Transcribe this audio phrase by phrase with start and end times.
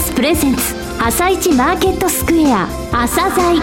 [0.00, 0.62] スプレゼンツ
[0.98, 3.60] 朝一マーケットスクエア朝鮮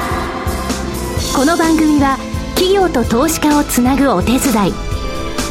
[1.35, 2.17] この番組は
[2.53, 4.71] 企業と投資家をつなぐお手伝い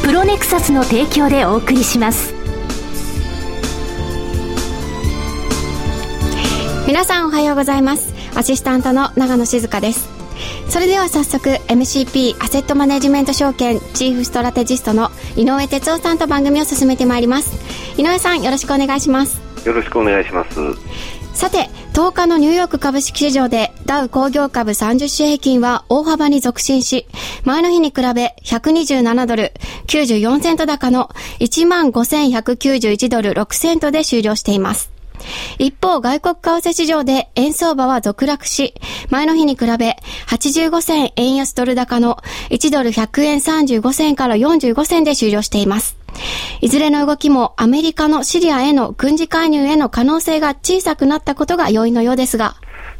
[0.05, 2.33] プロネクサスの提供でお送りします。
[6.87, 8.13] 皆さんおはようございます。
[8.37, 10.07] アシスタントの長野静香です。
[10.69, 17.51] それでは早速 MCP アセットマネジメント証券チーフストラテジストの井上哲夫さんと番組を進めてまいります。
[17.99, 19.46] 井上さんよろしくお願いします。
[19.65, 20.57] よろしくお願いします
[21.33, 27.07] さて10日のニューヨーク株式市場でダウ工業株30種平均は大幅に続伸し、
[27.43, 29.51] 前の日に比べ127ドル
[29.87, 34.91] 94セント高の15,191ドル6セントで終了しています。
[35.57, 38.75] 一方、外国為替市場で円相場は続落し、
[39.09, 42.17] 前の日に比べ85銭円安ドル高の
[42.51, 45.96] 1ドル100円35銭から45銭で終了しています。
[46.61, 52.55] いずれの動きもアメリカのシリアへの軍事介入への可能性が小さくなったことが要因のようですが。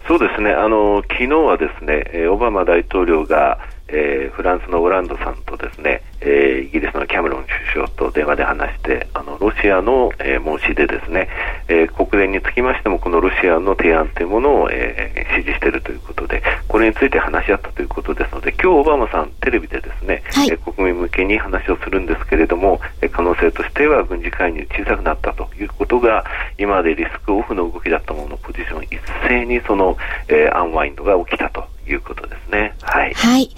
[0.08, 0.52] そうですね。
[0.52, 3.59] あの、昨日はですね、オバマ大統領が、
[3.90, 11.30] えー、フランスのオランドさんとですね、えー、イギリスのキャメロン首相と電話で話して、あのロシアの、えー、申し出ですね、
[11.68, 26.23] えー、国連につきましても、このロシアの提案というものを、えー、支持しているということで、これについて話し合ったということですので、今日オバマさん、テレビでですね、はい、えー、国民向けに話をするんですけれども、えー、可能性としては軍事介入小さくなったということが、
[26.58, 29.97] 今までリスクオフの動きだったもののポジション一斉にその、
[30.28, 32.73] えー、アンワインドが起きたということですね。
[32.81, 33.14] はい。
[33.14, 33.50] はい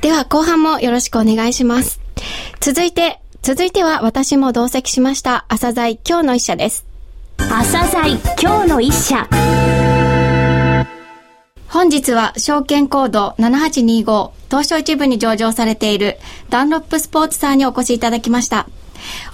[0.00, 1.98] では後半もよろしくお願いします。
[2.60, 6.84] 続いて、続いては私も同席しました朝鮮今日の一社です。
[7.38, 9.93] 朝鮮今日の一社。
[11.74, 18.68] 本日は証券コード7825東証一部に上場されているダンロップスポーツさんにお越しいただきました。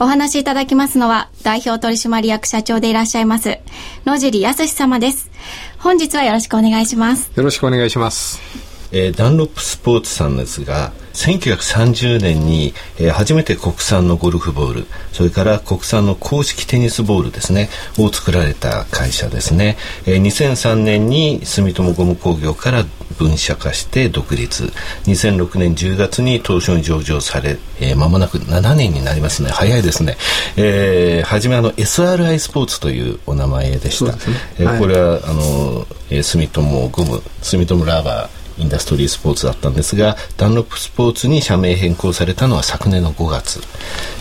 [0.00, 3.58] お話しいただきますのは代表取締役社長でいらっしゃいます
[4.06, 5.30] 野尻康様です。
[5.78, 7.30] 本日はよろしくお願いします。
[7.36, 8.69] よろしくお願いします。
[8.92, 19.76] えー、ダンロップスポーツさんですが1930年に、えー、初めて国産のゴルフボールそれから国産の公式テニスボールですねを作られた会社ですね、
[20.06, 22.84] えー、2003年に住友ゴム工業から
[23.18, 24.72] 分社化して独立。
[25.04, 29.50] 2006年10月に東証に上場され、えー、間もなく7年になりますね。
[29.50, 30.16] 早いですね、
[30.56, 34.18] えー、初めあの SRI スポーツというお名前でした、ね。
[34.58, 43.60] えー、これはあの、えー、住友ゴム住友ラバーインダストリースポーツだったんですがダンロップスポーツに社名変更されたのは昨年の5月、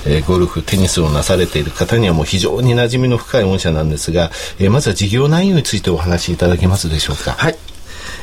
[0.07, 7.31] えー、ゴルフテニスをなされている方にはもう非常に馴染みの深い御社なんですが、えー、まずは事業内容についてお話しいただけますでしょうか。
[7.31, 7.57] はい。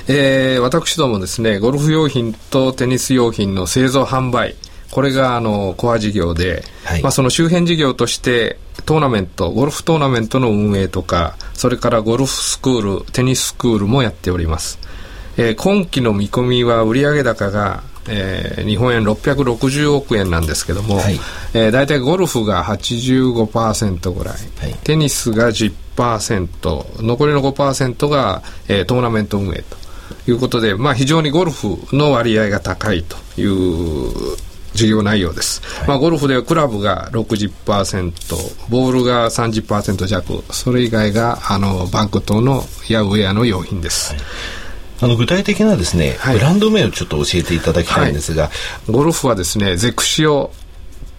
[0.08, 4.54] えー、私どもですねゴルフ用品とテニス用品の製造販売
[4.90, 14.78] これがあのコア事業で、はい、まあ、その周辺事業としてトーナメントゴルフトーナメントの運営とかそれからゴルフスクールテニススクールもやっております
[15.36, 21.18] えー、今期の見込みは売上高が、えー、日本円660億円なんですけども、はい。
[21.54, 29.76] えー、大体ゴルフが85%ぐらい、はい、テニスが10%残りの5%が、えー、トーナメント運営と
[30.30, 34.36] いうことで、まあ、非常にゴルフの割合が高いという
[34.74, 44.22] 事業内容です、はい、まあ、ゴルフではクラブが60%ボールが30%弱それ以外があのバンク等のやウェアの用品です、はい
[45.00, 48.50] あの具体的なですね、はい、ブランド名をちょっと教えていただきたいんですが、は
[48.88, 50.50] い、ゴルフはですねゼクシオ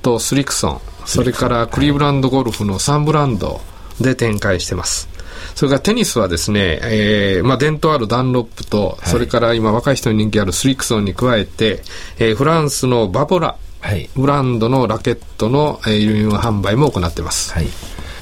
[0.02, 0.82] とスリクソン。
[1.06, 3.62] それからクリーブランドゴルフの3ブランド
[4.02, 5.08] で展開してます。
[5.56, 11.82] それからテニスはですね、えー、まあ伝統あるダンロップと、はい、それから今若い人に人気あるスリクソンに加えて、
[12.20, 17.54] えー、フランスのバボラ、はい、ブランドのラケットの、えー、輸入販売も行ってます。
[17.54, 17.68] はい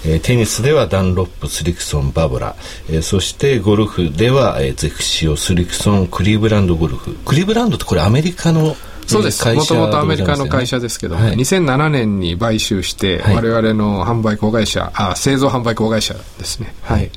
[0.07, 2.55] えー、テニスではダンロップ、スリクソン、バボラ、
[2.89, 7.15] えー、そしてゴルフでは、えー、ゼクシオ、スリクソン、クリーブランドゴルフ。
[7.25, 8.75] クリーブランドってこれアメリカの
[9.07, 9.45] そうです。
[9.53, 16.73] もともとアメリカの会社ですけども、はい、2007年に買収して、はい、我々の販売子会社、あ、製造販売子会社ですね。
[16.81, 17.11] はい。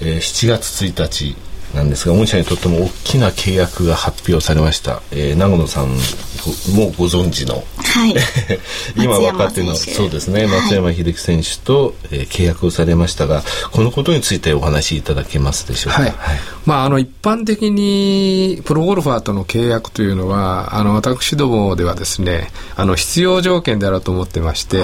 [0.00, 1.36] えー、7月1日、
[1.74, 8.14] なんですが御社にとっても大きな契約が発表されました、えー、長野さんもご存知の、はい、
[8.96, 10.46] 今若手のそうですね。
[10.46, 24.80] 松山英樹選手と、えー、契約をされましたがこのことについてお話しいただけますでしょうか、はい、はい、まあ、あの一般的にプロゴルファーとの契約というのはあの私どもではですねあの必要条件であると思ってまして、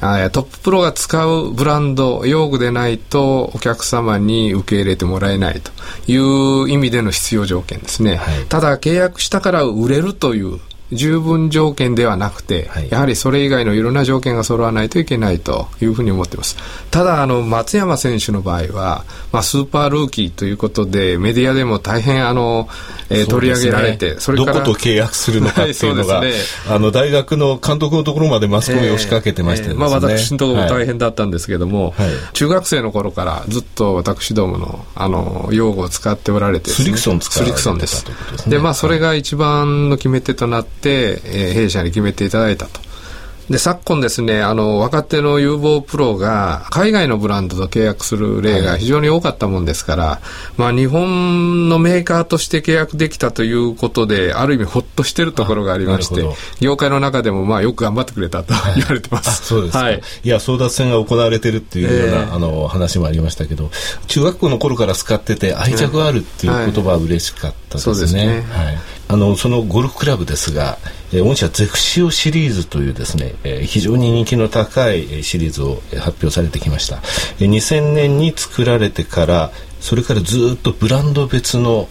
[0.00, 5.70] はい、トッププロが使うブランド用具でないとお客様に受け入れてもらえないと
[6.10, 6.31] いう
[6.68, 10.60] 意味での必要条件ですね、はい、ただ契約したから売れるという
[10.92, 16.56] 十分条件ではなくて、はい、やはりそれ以外のいろんな条件が揃わないといけないというふうに思っています。
[16.90, 22.68] ただ、あの、松山選手の場合は、まあ、スーパールーキーということで、メディアでも大変、あの、
[23.08, 24.58] えー、取り上げられて、そ、ね,、れから。
[24.60, 26.32] どこと契約するのかっていうのが、ね、
[26.68, 29.76] あの、大学の監督のところまでマスコミを仕掛けてましたよね。
[29.80, 38.56] えーえー、まあ、私のところも大変だったんですけども、はい、中学生の頃からずっと私どもの、あの、用語を使っておられて、ね、スリクソン使われてたということですね。
[38.56, 42.80] で、まあ、それが一番の決め手となって、えー、弊社に決めていただいたと。
[43.50, 50.20] で、昨今ですね、あの、若手の有望プロが海外のブランドと契約する例が非常に多かったもんですから、はい、
[50.56, 56.24] まあ、日本のメーカーとして契約できたということで、ある意味ほっとしてるところがありまして、
[56.60, 59.44] 業界の中でもまあよく頑張ってくれたと言われてます。
[59.44, 60.00] そうですはい。
[60.22, 63.70] いや、争奪戦が行われてるっていうような、えー、あの、話もありましたけど、
[64.06, 67.92] 中学校の頃から使ってて愛着があるっていう言葉は嬉しかったですね。
[67.92, 68.46] はい、そうですね。
[68.50, 68.78] はい。
[69.12, 70.78] あの、そのゴルフクラブですが、
[71.12, 77.02] えー、御社ゼクシオシリーズというですね、えー、非常に人気の高いシリーズを発表されてきました。
[77.38, 81.88] えー、2000年に作られてから、それからずっとブランド別の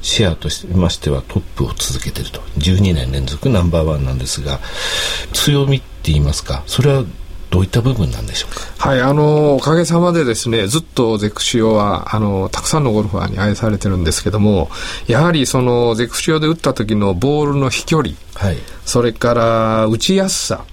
[0.00, 4.60] シェアとしましてはトップを続けていると12年連続ナンバーワンなんですが
[5.32, 6.62] 強みって言いますか？
[6.66, 7.04] それは
[7.54, 8.88] どういった部分なんでしょうか？
[8.88, 14.70] はい、あのおかげさまでですね、ずっとゼクシオはあのたくさんのゴルファーに愛されてるんですけども、
[15.06, 20.64] やはりそのゼクシオで打った時のボールの飛距離、はい、それから打ちやすさ、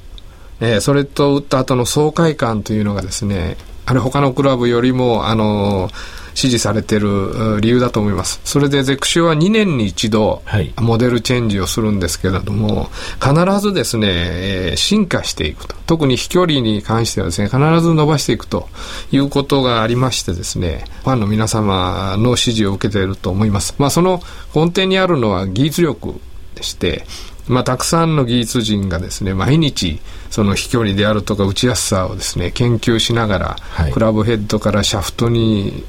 [0.60, 5.92] えー、それと打った後の爽快感というのがですね、あれ他のクラブよりもあの
[6.34, 8.42] 支持されている理由だと思います。
[8.44, 10.44] それでゼクシオは2年に一度
[10.78, 12.90] モデルチェンジをするんですけれども、
[13.22, 15.76] 必ずですね、えー、進化していくと。
[15.86, 18.70] 特に飛距離に関してはですね、必ず伸ばしていくと
[19.12, 23.76] いうことがありましてですね、ファンの皆様の支持を受けていると思います。
[23.78, 24.22] まあその
[24.56, 26.20] 根底にあるのは技術力
[26.56, 27.06] でして、
[27.48, 30.00] まあ、たくさんの技術人がですね、毎日、
[30.30, 35.84] その飛距離であるとか打ちやすさをですね、研究しながら、はい、クラブヘッドからシャフトに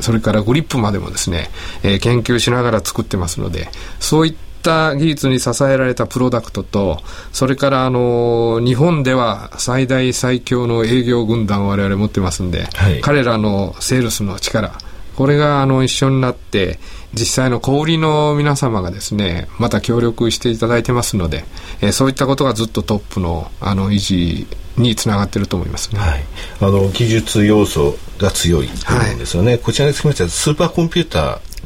[0.00, 1.48] それからグリップまでもですね、
[1.82, 7.02] えー、研究しながら作ってますので、そういった技術に支えられたプロダクトと、
[7.32, 14.72] それからあの日本では最大最強の営業軍団を我々持ってますんで、はい、彼らのセールスの力、
[15.16, 16.78] これがあの一緒になって、
[17.14, 21.44] 実際の小売りの皆様がですね、また協力していただいてますので、
[21.80, 24.46] えー、そういったことがずっとトップのあの維持
[24.76, 26.00] につながっていると思いますね。
[26.00, 26.24] はい、
[26.60, 29.52] あの技術要素が強いと思うんですよね。
[29.52, 31.18] はい、こちらにつきましてはスーパーコンピュータ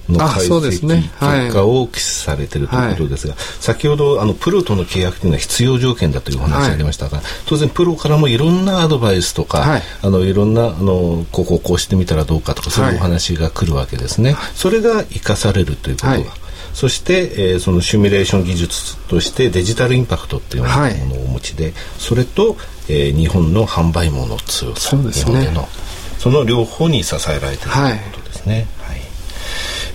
[0.09, 14.37] ーの解析結果を記されているということですが、はい、先ほどあのプロとの契約というのは必要条件だというお話がありましたが、はい、当然プロからもいろんなアドバイスとか、はい、あのいろんなあのここをこうしてみたらどうかとかそういうお話が来るわけですね。
[14.55, 16.09] それが生かされるということ。
[16.09, 16.19] は、
[16.75, 20.69] そして、えー、そのシミュレーション技術としてデジタルインパクトっていうも
[21.15, 22.57] のをお持ちで、それと、
[22.89, 25.69] えー、日本の販売網の強さ、そうですね、日本での
[26.21, 28.67] その両方に支えられているということですね。
[28.83, 29.01] はい。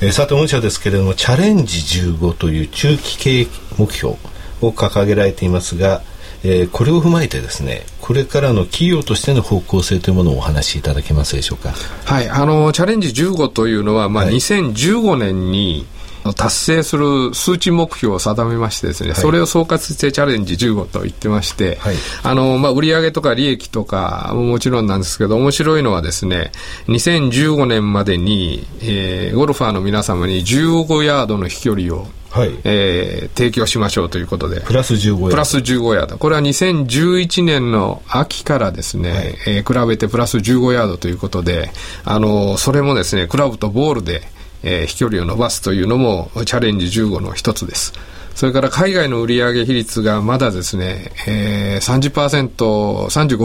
[0.01, 4.15] えー、さて御社ですけれどもチャレンジ15という中期経営目標
[4.61, 6.01] を掲げられていますが、
[6.43, 11.73] えー、これを踏まえてですねこれからの企業としての方向性というものをお話しいただけますでしょうか？
[12.05, 12.27] はい。
[12.29, 15.85] あのチャレンジ15というのは、まあ、2015年に、
[16.33, 26.51] 達成する数値目標を定めましてですね、はい、それを総括してチャレンジ15と言ってまして、はい、あの、まあ、売上とか利益とかももちろんなんですけど、面白いのはですね、
[26.87, 34.59] 2015年までに、えー、ゴルファーの皆様に15ヤードの飛距離をはい、えー、提供しましょうということで。
[34.59, 35.29] プラス15ヤード。
[35.29, 36.17] プラス15ヤード。
[36.17, 41.71] これは2011年の秋からですね、はい、えー、比べてプラス15ヤードということで、
[42.03, 44.21] あの、それもですね、クラブとボールで、
[44.65, 47.93] えー、飛距離を伸ばすというのもチャレンジ15の一つです。
[48.35, 52.49] それから海外の売上比率がまだですね、えー、30%、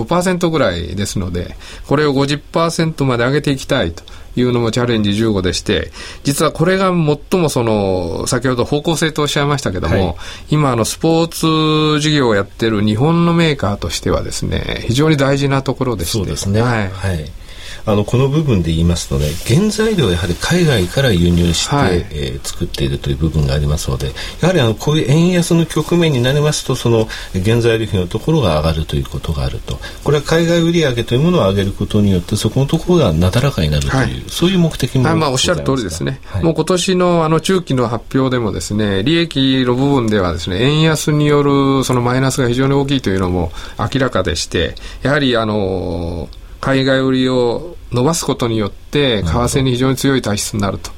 [0.05, 1.55] 35%ぐらいですので、
[1.87, 4.03] これを50%まで上げていきたいと
[4.35, 5.93] いうのもチャレンジ15でして、
[6.25, 10.17] 実はこれが最もその、先ほど方向性とおっしゃいましたけども、はい、
[10.51, 16.19] 今あのスポーツ事業をやってる日本のメーカーとしてはですね、非常に大事なところでして。
[16.19, 16.63] そうですね。
[16.63, 16.91] はい。
[16.91, 17.31] はい
[17.87, 29.79] あのこの部分で言いますとね原材料はやはり海外から輸入して、はい、えー、作っているという部分がありますのでやはりあのこういう円安の局面になりますとその原材料費のところが上がるということがあると。
[30.05, 46.29] これは海外売上というものを上げることによってそこのところがなだらかになるという、はい、そういう目的もまあ、おっしゃる通りですね、はい、もう今年のあの中期の発表でもですね利益の部分ではですね円安によるそのマイナスが非常に大きいというのも明らかでしてやはりあの
[46.61, 50.91] 海外売りを伸ばすことによって為替に非常に強い体質になると。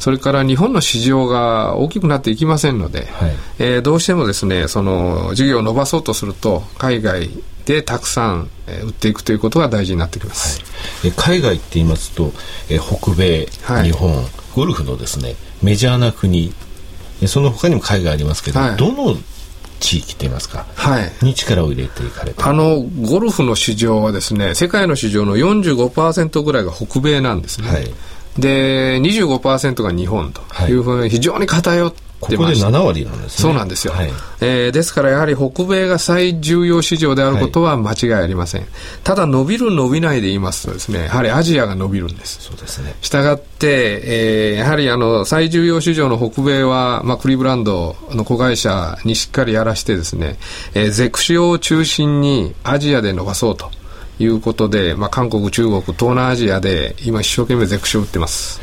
[0.00, 7.28] それから日本の市場が大きくなっていきませんので、はい、えー、どうしてもですねその事業を伸ばそうとすると海外
[7.66, 10.62] でたくさん、えー、売っていくということが大事になってきます、
[11.02, 12.32] はい、海外って言いますと、
[12.70, 16.54] えー、北米、はい、日本ゴルフのですねメジャーな国
[17.26, 19.16] その他にも海外ありますけど、はい、どの
[19.80, 22.42] 地域といいますか、はい、に力を入れていかれて。
[22.42, 27.92] あのゴルフの市場はですね世界の市場の45%ぐらいが北米なんですね、はい、
[28.38, 33.42] で25%が日本というふうに非常に偏ってここで7割なんですね。
[33.42, 33.94] そうなんですよ。
[33.94, 34.10] はい、
[34.42, 38.60] えー、ですからやはり北米が最重要市場であることは間違いありません。
[38.60, 38.70] はい、
[39.02, 42.42] ただ伸びる伸びないで言いますとですね、やはりアジアが伸びるんです。
[42.42, 42.94] そうですね。
[43.00, 50.36] したがって、えー、やはりあの最重要市場の北米は、まあ、クリーブランドの子会社にしっかりやらしてですね、
[50.74, 53.70] えー、ゼクシオを中心にアジアで伸ばそうと。
[54.20, 58.60] いうことで、まあ、韓国、中国、東南アジアで今一生懸命ゼクション打ってます。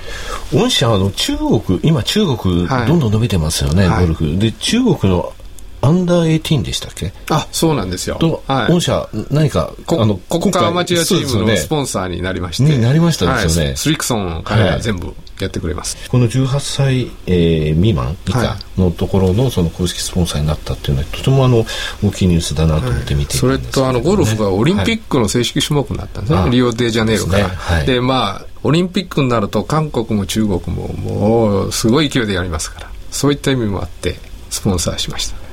[0.53, 4.37] 御社、あの、中国、今中国、どんどん伸びてますよね、はい、ゴルフ。
[4.37, 5.33] で、中国の
[5.81, 7.13] アンダー18でしたっけ？
[7.29, 8.15] あそうなんですよ。
[8.15, 12.63] と、はい、御社、何か、あの、国家アマチュアチームのスポンサーになりまして。
[12.63, 13.67] ね、なりましたですよね。
[13.69, 15.97] はい、スリクソン、彼が全部やってくれます。
[15.97, 21.65] はい、この18歳、えー、未満以下のところのその公式スポンサーになったっていうのは、とてもあの、
[22.03, 26.51] 大きいニュースだなと思って見てい、ね、それと、あの、ゴルフがオリンピックの正式種目になったんですね。
[26.51, 27.83] リオデジャネイロから。
[27.83, 34.15] で、ね、まあ、オリンピックになると韓国も中国ももうすごい勢いでやりますから、そういった意味もあって、
[34.49, 35.47] スポンサーしました。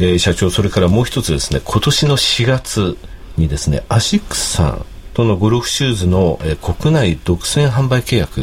[0.00, 2.96] えー、社長それからもう一つですね今年の4月
[3.36, 4.86] にですねアシックスさん
[5.18, 8.40] とのゴルフシューズの、えー、国内独占販売契約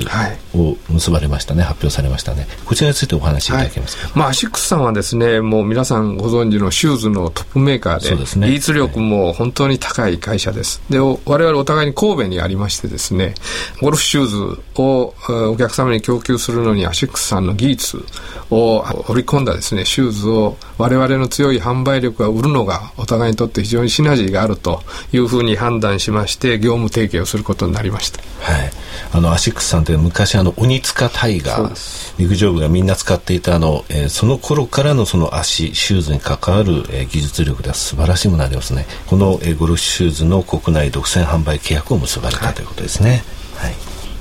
[0.54, 2.48] を結ばれましたね、はい、発表されましたね。
[2.66, 13.36] こちらについてお話しいただけますか、はい、まあ、アシックスさんはですねもう皆さんご存知のシューズのトップメーカーでそうです、ね、技術力も本当に高い会社です、で我々お互いに神戸にありましてですね
[13.82, 18.06] ゴルフシューズをお客様に供給するのにアシックスさんの技術
[18.50, 24.82] を織り込んだですねシューズを我々の強い販売力が売るのがお互いにとって非常にシナジーがあると
[25.14, 28.22] いうふうに判断しまして業務提携をすることになりました。
[28.42, 28.72] はい。
[29.14, 38.88] あのアシックスさんって昔あのオニツカタイガー陸上部がみんな使っていたあの、えー、その頃からのその足シューズに関わる、えー、技術力では素晴らしいものありますね。
[39.08, 43.24] この、えー、ゴルフシューズの国内独占販売契約を結ばれた、はい、ということですね。
[43.56, 43.74] はい。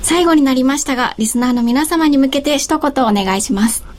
[0.03, 3.94] 最後になりましたが、リスナーの皆様に向けて一言お願いします。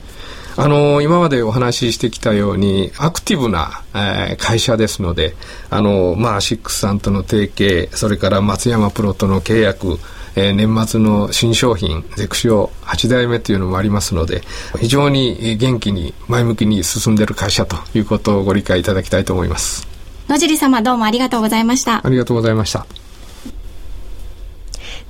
[0.59, 5.37] あの、今までお話ししてきたように、アクティブな、えー、会社ですので、
[5.69, 9.99] あの、まあ、アシックスさんとの提携、それから松山プロとの契約、
[10.35, 14.43] えー、年末の新商品、ゼクシオ8代目というのもありますので、
[14.79, 19.87] 非常に元気に前向きに進んでいる会社ということをご理解いただきたいと思います。
[20.29, 22.07] 野尻様どうもありがとうございました。
[22.07, 22.87] ありがとうございました。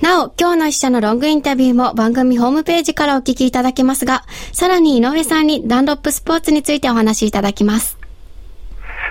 [0.00, 7.98] なお、今日の一社のロングインタビューも番組ホームページからお聞きいただけますが、さらに井上さんにダンロップスポーツについてお話しいただきます。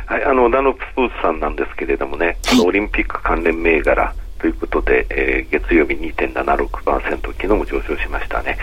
[0.06, 4.14] はい、あの、ダンロップスポーツさんなんですけれどもね、はい、オリンピック関連銘柄、
[4.46, 8.58] ということで、えー、月曜日2.76%、昨日も上昇しましたね。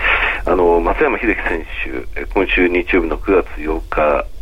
[0.44, 1.66] あの、松山英樹選
[2.14, 4.26] 手、今週日曜日の9月8日、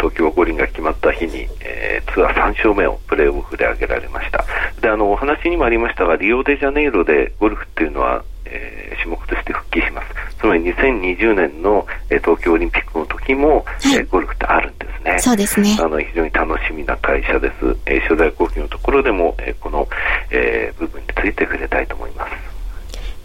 [0.00, 4.44] 東京五輪が決まった日に、えー、ツアー3勝目をプレーオフで挙げられました。
[4.80, 10.08] で、あの、お話にもありましたが、リオデジャネイロでゴルフっていうのは、えー、種目として復帰します。
[10.38, 15.18] つまり2020年の、えー、東京オリンピックの時も、はい、えー、ゴルフってあるんですね。
[15.18, 15.76] そうですね。
[15.78, 17.76] あの、非常に楽しみな会社です。
[17.84, 19.86] えー、初代後期のところでも、えー、この、
[20.30, 22.32] えー、部分について触れたいと思います。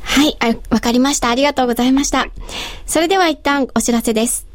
[0.04, 1.30] はい、わかりました。
[1.30, 2.28] ありがとうございました。
[2.86, 4.55] それでは一旦お知らせです。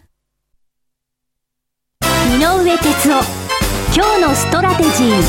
[2.31, 3.23] 井上哲夫。
[3.93, 5.21] 今日のストラテジー。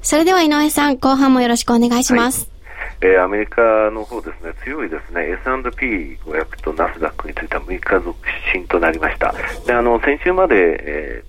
[0.00, 3.60] それでは井上さん後半もよろしくお願いします、はい、えー、アメリカ
[3.90, 8.16] の方ですね強いですね S&P500 とナスダックについては6日続
[8.54, 9.34] 伸となりました。
[9.66, 11.24] であの先週まで、え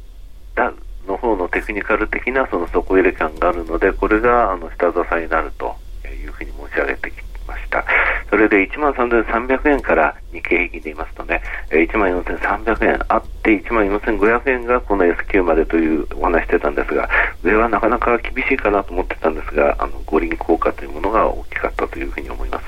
[0.56, 5.76] ー、ダウの方のテクニカル的なその底入れ感があるのでこれがあの下支えになると
[6.08, 7.86] いうふうに申し上げてきました。
[8.30, 17.10] それで1万3300円から日経平均で言いますとね、1万4300円あって1万4500円がこの S q までというお話してたんですが、
[17.44, 22.66] 上はなかなか厳しいかなと思ってたんですが、あの五輪効果というものが大きかったというふうに思います。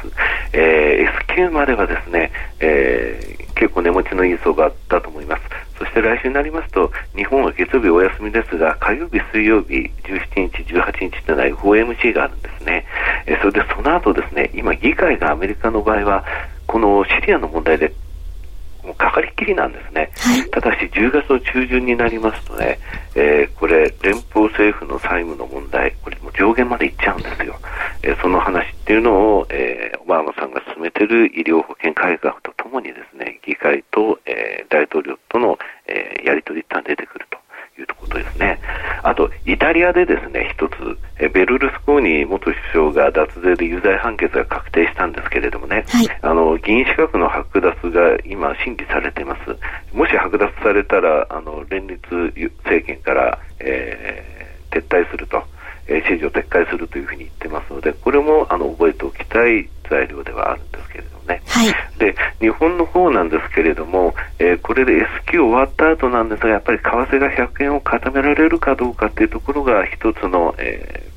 [0.53, 5.44] えー、S q まではですね、えー、結構値持ちのいい相場だと思います。
[5.77, 12.86] そして来週になりますと、日本は月曜日お休みですが、火曜日、水曜日、17日、18日というのは FOMC があるんですね。
[13.25, 16.25] えそれでその後ですね、今議会がアメリカの場合は、
[16.67, 17.94] このシリアの問題で
[18.86, 22.79] もうかかりきりなんですね、はい、ただし10月の中旬になりますとね、
[23.15, 27.55] えー、これ、連邦政府の債務の問題、これも上限までいっちゃうんですよ、
[28.03, 37.45] えー、その話っていうのを、えー、オバマさんが進めている医療保険改革とともにですね議会と、えー、大統領との、えー、やり取り一旦出てくると。
[37.82, 38.60] いうことですね。
[39.03, 49.96] あと、イタリアでですね、一つ、えベルルスコーニ元首相が脱税で有罪判決が確定したんですけれどもね、はい、あの、議員資格の剥奪が今審議されています。
[49.96, 52.00] もし剥奪されたら、あの、連立
[52.63, 55.44] 政権から、えー、撤退すると。
[55.88, 61.42] えー、指示を撤回するというふうに言ってますので、これもあの覚えておきたい材料ではあるんですけれどもね。
[61.48, 71.10] はい、で、日本の方なんですけれども、えー、これで S q 終わった後なんですが、やっぱり為替が100円を固められるかどうかっていうところが一つの、え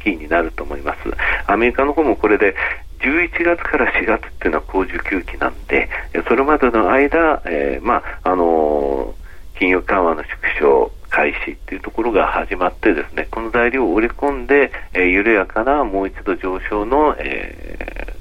[0.00, 0.98] ー、キーになると思います。
[1.46, 2.54] アメリカの方もこれで
[3.00, 5.88] 11月から4月っていうのは高需給期なんで、
[6.28, 18.16] それまでの間、えー、まあ、あのー、金融緩和の縮小、開始っていうところが始まってですね、この材料を織り込んで、えー、緩やかなもう一度上昇の、え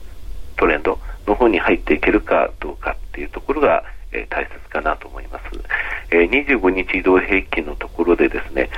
[0.55, 5.45] ー、トレンドの方に入っていけるかどうかっていうところが、えー、大切かなと思います。
[6.11, 8.69] えー、25日移動平均のところでですね、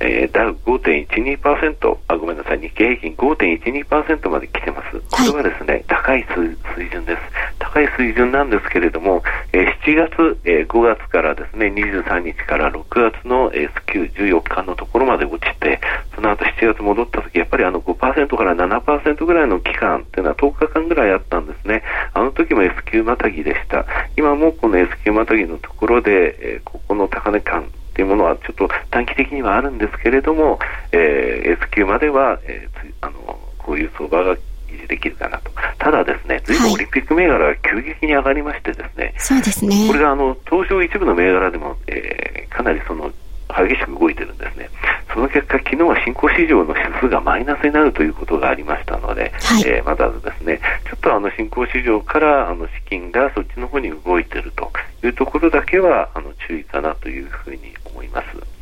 [0.00, 5.00] えー、ダウ5.12%、あ、ごめんなさい、日経平均5.12%まで来てます。
[5.10, 7.22] これはですね、はい、高い水準です。
[7.58, 9.22] 高い水準なんですけれども、
[9.52, 15.80] えー、7月、えー、5月からですね、23日から6月の、えー、スキュー14日のところまで落ちて、
[16.14, 21.82] その後7月戻った時、やっぱりあの5%から7%ぐらいの期間っていうのは10日間ぐらいあったんですね。
[22.14, 23.84] あの時も S q またぎでした。
[24.16, 30.58] 今もこの S q またぎのところで、えー、ここの高値感、っていうものはちょっと短期的にはあるんですけれども、
[30.92, 35.50] えー、S q までは、えー、あのこういう相場が維持できるかなと。
[35.78, 39.86] ただですね、ずいぶんオリンピック銘柄が急激に上がりましてですね、そうですね。
[39.88, 43.10] これがあの東証一部の銘柄でも、えー、かなりその
[43.48, 44.68] 激しく動いてるんですね。
[45.16, 54.70] その結果、昨日は新興市場の指数がマイナスになるということがありましたので、はい、えー、まだですね、ちょっとあの新興市場からあの資金がそっちの方に動いていると
[55.02, 58.55] いうところだけはあの注意かなというふうに思います。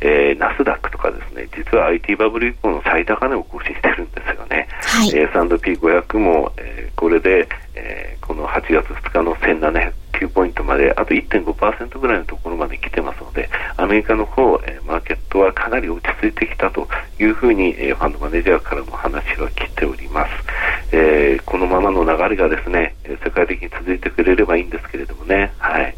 [0.00, 4.68] えー、ナスダックとかですね、実は IT バブル以降の最高値を更新してるんですよね。
[4.70, 20.30] はい、えー、S&P500 も、えー、これで、えー、この8月2日の1709ポイントまで、あと1.5%ぐらいのところまで来てますので、アメリカの方、えー、マーケットはかなり落ち着いてきたというふうに、えー、ファンドマネージャーからも話は来ております。
[20.92, 25.94] えー、このままの流れがですね、世界的に続いてくれればいいんですけれどもね、はい。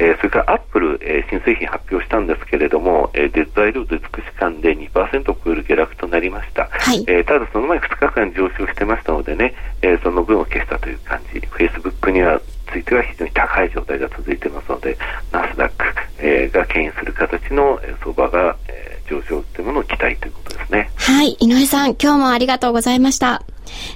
[0.00, 12.40] えー、それからアップル、えー、新製品発表したんですけれども、えー、デ材料と美し感で2%を超える下落となりました、はい、えー、ただその前2日間上昇してましたのでね、えー、その分を消したという感じ、フェイスブックには
[12.72, 14.96] ついては非常に高い状態が続いてますので、
[15.32, 15.84] ナスダック、
[16.18, 20.90] えー、が牽引する形の相場が、えー、上昇というものを期待ということですね。
[20.96, 23.42] はい、井上さん、今日もありがとうございました。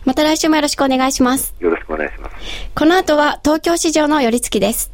[0.04, 1.54] また来週もよろしくお願いします。
[1.60, 2.36] よろしくお願いします。
[2.74, 4.93] この後は東京市場の寄り付きです。